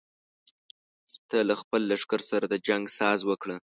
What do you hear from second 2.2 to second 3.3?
سره د جنګ ساز